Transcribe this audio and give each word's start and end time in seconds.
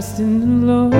trust 0.00 0.18
in 0.18 0.40
the 0.40 0.66
Lord. 0.66 0.99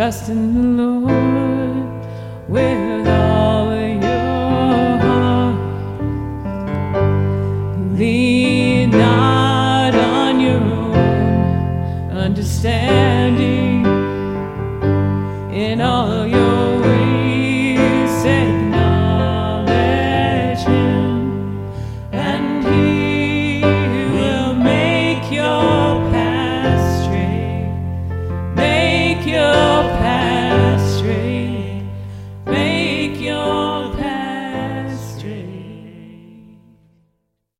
Trust 0.00 0.30
in 0.30 0.76
the 0.78 0.82
Lord 0.82 1.84
with 2.48 3.06
all 3.06 3.70
your 3.76 4.98
heart. 5.04 5.60
Lean 7.98 8.92
not 8.92 9.94
on 9.94 10.40
your 10.40 10.56
own 10.56 12.12
understanding. 12.12 12.99